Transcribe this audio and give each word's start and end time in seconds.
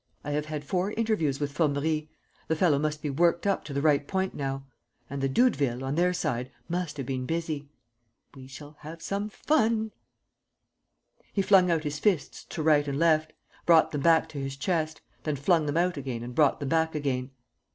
I 0.23 0.31
have 0.31 0.47
had 0.47 0.63
four 0.65 0.93
interviews 0.93 1.39
with 1.39 1.51
Formerie. 1.53 2.09
The 2.47 2.55
fellow 2.55 2.79
must 2.79 3.03
be 3.03 3.11
worked 3.11 3.45
up 3.45 3.63
to 3.65 3.71
the 3.71 3.83
right 3.83 4.07
point 4.07 4.33
now. 4.33 4.65
And 5.11 5.21
the 5.21 5.29
Doudevilles, 5.29 5.83
on 5.83 5.93
their 5.93 6.11
side, 6.11 6.49
must 6.67 6.97
have 6.97 7.05
been 7.05 7.27
busy.... 7.27 7.69
We 8.33 8.47
shall 8.47 8.77
have 8.79 9.03
some 9.03 9.29
fun!" 9.29 9.91
He 11.31 11.43
flung 11.43 11.69
out 11.69 11.83
his 11.83 11.99
fists 11.99 12.45
to 12.45 12.63
right 12.63 12.87
and 12.87 12.97
left, 12.97 13.33
brought 13.67 13.91
them 13.91 14.01
back 14.01 14.27
to 14.29 14.39
his 14.39 14.57
chest, 14.57 15.01
then 15.21 15.35
flung 15.35 15.67
them 15.67 15.77
out 15.77 15.97
again 15.97 16.23
and 16.23 16.33
brought 16.33 16.59
them 16.59 16.69
back 16.69 16.95
again. 16.95 17.29